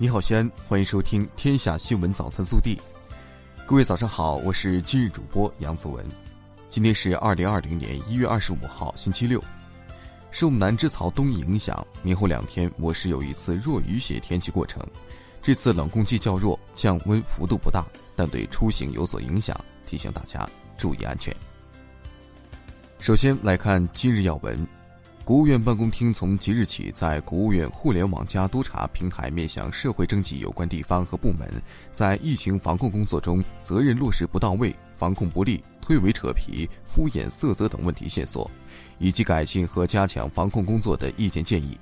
[0.00, 2.76] 你好，西安，欢迎收听《天下新闻早餐速递》。
[3.66, 6.06] 各位早上好，我是今日主播杨子文。
[6.70, 9.42] 今天是二零二零年一月二十五号，星期六。
[10.30, 14.80] 受南支槽东移影响，明后两天我市有一次弱雨雪天气过程。
[15.42, 17.84] 这次冷空气较弱，降温幅度不大，
[18.14, 21.34] 但对出行有所影响，提醒大家注意安全。
[23.00, 24.64] 首先来看今日要闻。
[25.28, 31.46] 国务院办公厅从即日起，在国务院“互联网加+”督查平台面向社会征集有关地方和部门
[31.92, 38.50] 在疫情防控工作中责任落实不到位、防控不力、推诿扯皮、敷衍塞责等问题线索，
[38.98, 41.78] 以及改进和加强防控工作的意见建议。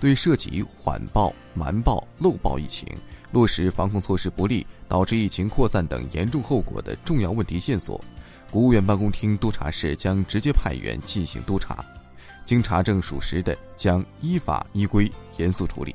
[0.00, 2.88] 对涉及缓报、瞒报、漏报疫情、
[3.30, 8.04] 落实防控措施不力导致疫情扩散等严重后果的重要问题线索，
[8.50, 11.84] 国务院办公厅督查室将直接派员进行督查。
[12.48, 15.94] 经查证属实的，将依法依规严肃处理。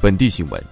[0.00, 0.64] 本地新闻：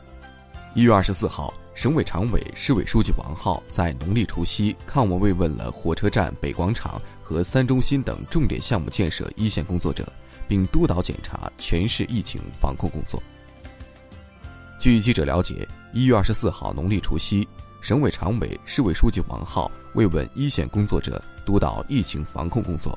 [0.74, 10.10] 一月二十四号，省委常委、市委书记王浩在农历除夕看望慰问了火车站、北广场和三中心等重点项目建设一线工作者，
[10.48, 13.22] 并督导检查全市疫情防控工作。
[14.80, 17.46] 据记者了解，一月二十四号农历除夕。
[17.82, 22.96] 省委常委、市委书记王浩慰问一线工作者，督导疫情防控工作。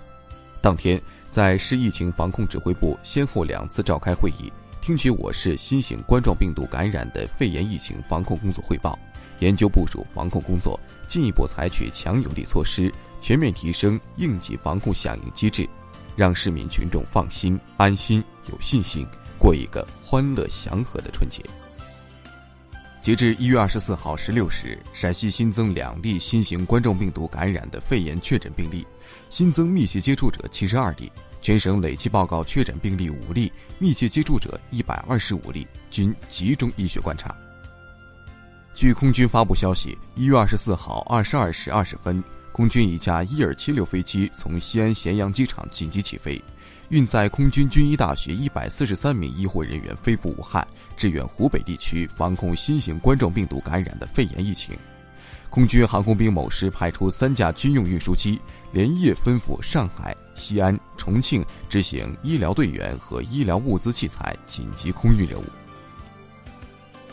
[0.61, 8.97] 当天，在市疫情防控指挥部先后两次召开会议，听取我市新型冠状病毒感染的肺炎疫情防控工作汇报，
[9.39, 15.67] 研究部署防控工作，进一步采取强有力措施，全面提升应急防控响应机制，
[16.16, 19.03] 让市民群众放心、安心、有信心
[19.39, 21.44] 过一个欢乐祥和的春节。
[23.06, 28.84] 截至一月二十四号十六时，陕西新增两例新型冠状病毒感染的肺炎确诊病例，
[29.30, 37.38] 新增密切接触者七十二例，全省累计报告确诊病例五例，密切接触者一百二十五例，均集中医学观察。
[38.73, 46.43] 据空军发布消息，一月二十四号二十二时二十分，空军一架伊尔七六飞机从西安咸阳机场紧急起飞。
[46.90, 50.66] 运载空军军医大学一百四十三名医护人员飞赴武汉，
[50.96, 54.78] 支援湖北地区防控新型冠状病毒感染的肺炎疫情。
[55.50, 58.40] 空军航空兵某师派出三架军用运输机，
[58.72, 65.46] 连夜奔赴上海、西安、重庆执行医疗队员和医疗物资器材紧急空运任务。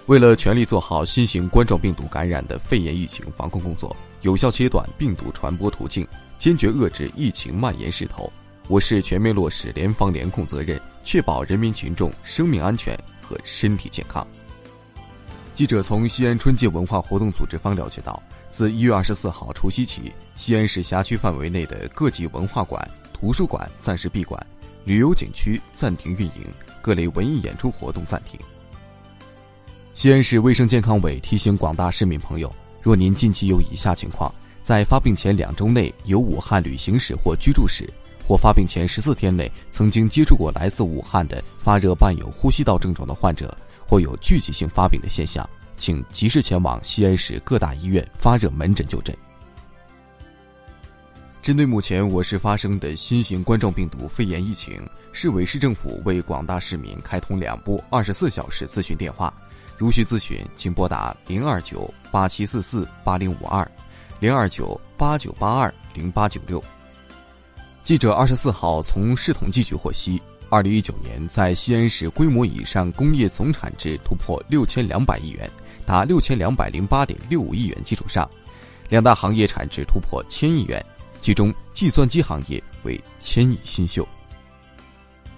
[0.06, 6.06] 为了全力做好新型冠状病毒感染的肺炎疫情防控工作，有效切断病毒传播途径，
[6.39, 8.31] 坚决遏制疫情蔓延势头。
[8.68, 14.26] 我市全面落实联防联控责任，确保人民群众生命安全和身体健康。
[15.54, 24.44] 记者从西安春节文化活动组织方了解到，自一月二十四号除夕起，西安市辖区范围内的各级文化馆、图书馆暂时闭馆，
[24.84, 26.46] 旅游景区暂停运营，
[26.80, 28.40] 各类文艺演出活动暂停。
[29.92, 32.50] 西安市卫生健康委提醒广大市民朋友，
[32.80, 37.86] 若您近期有以下情况，在发病前两周内有武汉旅行史或居住史。
[38.27, 43.56] 或发病前十四天内曾经接触过来自武汉的发热伴有呼吸道症状的患者，
[43.87, 49.16] 或有聚集性发病的现象，请及时前往西安市各大医院发热门诊就诊。
[51.43, 54.81] 针对目前我市发生的新型冠状病毒肺炎疫情，
[55.12, 59.34] 市委市政府为广大市民开通两部二十四小时咨询电话，
[59.77, 63.69] 如需咨询，请拨打零二九八七四四八零五二，
[64.21, 66.62] 零二九八九八二零八九六。
[67.82, 75.50] 记者二十四号从市统计局获悉，二零一九年在西安市规模以上工业总产值突破六千两百亿元，
[75.84, 78.28] 达六千两百零八点六五亿元基础上，
[78.88, 80.84] 两大行业产值突破千亿元，
[81.21, 84.06] 其中计算机行业为千亿新秀。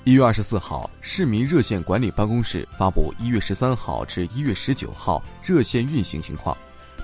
[0.04, 6.54] 一月二十四号，市民热线管理办公室发布一月十三号至一月十九号热线运行情况，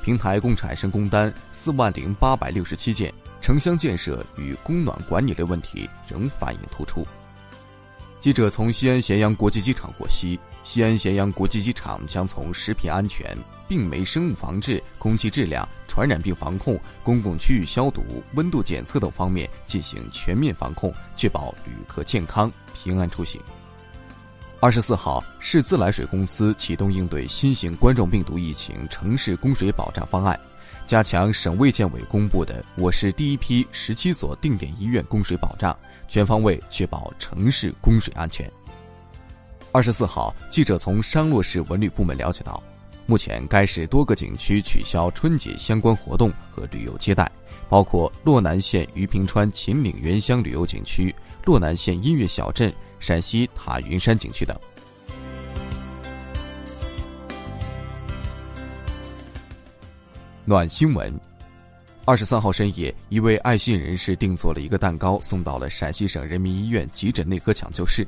[0.02, 3.10] 平台共产生工单四万零八百六十七件。
[3.40, 7.06] 城乡建设与供暖管理类问题仍反映突出。
[8.20, 13.34] 记者从西安咸阳国际机场获悉，西安咸阳国际机场将从食品安全、
[13.66, 23.40] 病媒生物防治、空气质量、传染病防控、公共区域消毒、温度检测等方面进行全面防控，确保旅客健康平安出行。
[24.60, 30.38] 二十四号，市自来水公司启动应对新型冠状病毒疫情城市供水保障方案。
[30.90, 35.78] 加强省卫健委公布的我市第一批十七所定点医院供水保障，
[36.08, 38.50] 全方位确保城市供水安全。
[39.70, 42.60] 二十四号，记者从商洛市文旅部门了解到，
[43.06, 47.30] 目前该市多个景区取消春节相关活动和旅游接待，
[47.68, 51.14] 包括洛南县余平川秦岭原乡旅游景区、
[51.44, 54.58] 洛南县音乐小镇、陕西塔云山景区等。
[60.50, 61.14] 暖新闻：
[62.04, 68.04] 二十三号深夜，一位爱心人士定做了一个蛋糕，送到了陕西省人民医院急诊内科抢救室。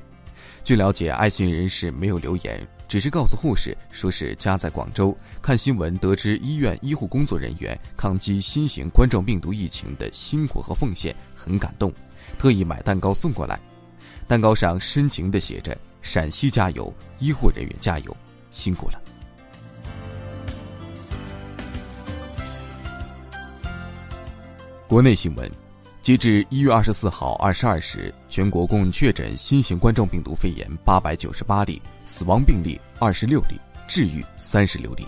[0.65, 11.93] 据了解，爱心人士没有留言，只是告诉护士说是家在广州，看新闻得知医院医护工作人员抗击新型冠状病毒疫情的辛苦和奉献，很感动，
[12.41, 13.57] 特意买蛋糕送过来。
[14.27, 18.17] 蛋糕上深情地写着：“陕西加油，医护人员加油，
[18.51, 19.01] 辛苦了。”
[24.93, 25.51] 国内新闻，
[26.03, 33.59] 截至一月二十四号二十二时，全国共确诊新型冠状病毒肺炎八百九十八例，死亡病例二十六例，
[33.89, 35.07] 治愈三十六例。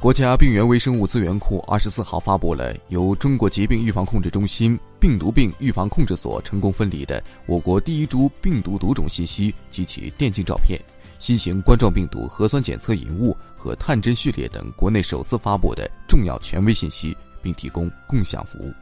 [0.00, 10.80] 国家病原微生物资源库二十四号发布了由中国疾病预防控制中心病毒病预防控制所成功分离的我国第一株病毒毒种信息及其电镜照片、
[11.18, 17.14] 新型冠状病毒核酸检测引物和探针序列等国内首次发布的重要权威信息。
[17.44, 18.72] 并提供共享服务。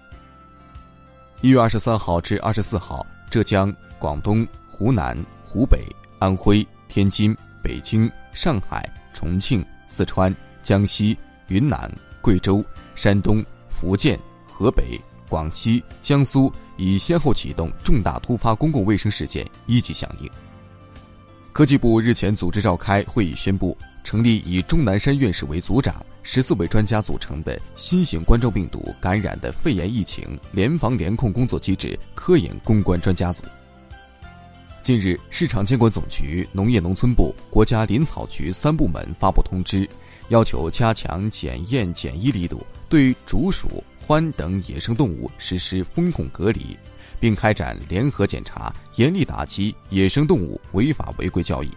[1.41, 5.85] 一月二十三号至二十四号，浙江、广东、湖南、湖北、
[6.21, 10.33] 安徽、天津、北京、上海、重庆、四川、
[10.63, 11.19] 江西、
[11.49, 12.65] 云南、贵州、
[12.95, 14.17] 山东、福建、
[14.53, 14.97] 河北、
[15.29, 20.31] 广西、江苏已先后启动重大突发公共卫生事件一级响应。
[21.53, 25.97] 科技部日前组织召开会议，宣布成立以钟南山院士为组长。
[26.23, 33.43] 十四位专家组成的新型冠状病毒感染的肺炎疫情联防联控工作机制科研攻关专家组。
[34.83, 39.89] 近日，市场监管总局、农业农村部、国家林草局三部门发布通知，
[40.29, 46.77] 要求加强检验检疫力度，对竹鼠、獾等野生动物实施风控隔离，
[47.21, 51.71] 并开展联合检查，严厉打击野生动物违法违规交易。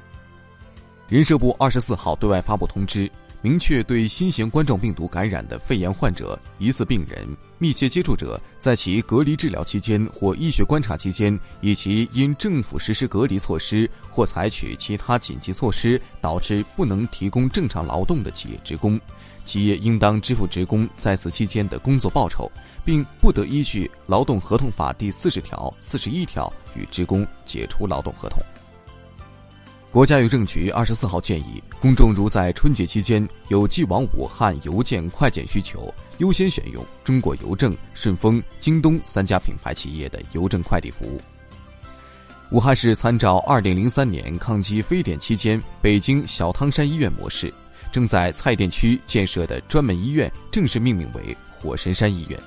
[1.07, 3.11] 人社部二十四号对外发布通知。
[3.45, 7.27] 明确对新型冠状病毒感染的肺炎患者、疑似病人、
[7.59, 18.99] 密切接触者，在其隔离治疗期间或医学观察期间，以及因政府实施隔离措施或采取其他紧急措施导致不能提供正常劳动的企业职工，
[19.45, 22.51] 企业应当支付职工在此期间的工作报酬，
[22.83, 28.41] 并不得依据《劳动合同法》第四十条、四十一条与职工解除劳动合同。
[29.95, 41.21] 国家邮政局二十四号建议，公众如在春节期间有寄往武汉邮件快件需求，优先选用中国邮政、顺丰、京东三家品牌企业的邮政快递服务。
[42.51, 47.53] 武汉市参照二零零三年抗击非典期间北京小汤山医院模式，
[47.89, 52.37] 正在蔡甸区建设的专门医院正式命名为火神山医院。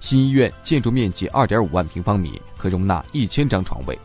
[0.00, 3.98] 新医院建筑面积二点五万平方米，可容纳一千张床位，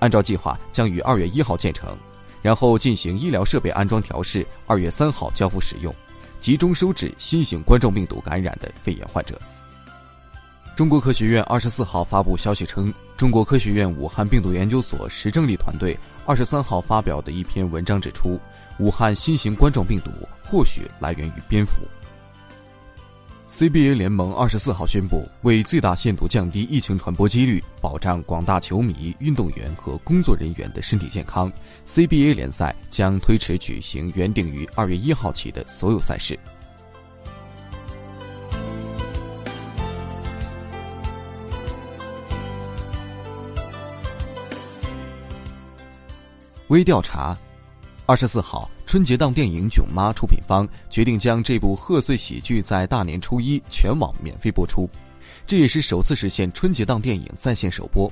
[0.00, 1.96] 按照计划将于二月一号建成。
[2.42, 5.94] 然后进行医疗设备安装调试，二月三号交付使用，
[6.40, 9.40] 集中收治新型冠状病毒感染的肺炎患者。
[10.76, 18.38] 中国科学院二十四号发布消息称，中国科学院武汉病毒研究所石正丽团队二十三号发表的一篇文章指出，
[18.78, 20.10] 武汉新型冠状病毒
[20.44, 21.80] 或许来源于蝙蝠。
[23.48, 31.50] CBA 联盟二十四号宣布，为最大限度降低疫情传播几率，保障广大球迷、运动员和工作人员的身体健康
[31.86, 36.36] ，CBA 联赛将推迟举行原定于二月一号起的所有赛事。
[46.66, 47.38] 微调查，
[48.06, 48.68] 二十四号。
[48.86, 54.88] 春节档电影《囧妈》出品方决定将这部贺岁喜剧在大年初一全网免费播出，
[55.44, 58.10] 这也是首次实现春节档电影在线首播。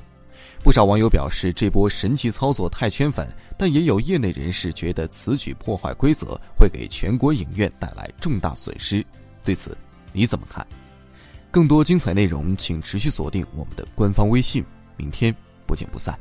[0.65, 9.05] 不少网友表示这波神奇操作太圈粉，但也有业内人士觉得此举破坏规则，会给全国影院带来重大损失。
[9.45, 9.79] 对此
[10.13, 10.67] 你怎么看？
[11.53, 14.65] 更多精彩内容，请持续锁定我们的官方微信。
[14.97, 15.33] 明天
[15.69, 16.19] 不见不散。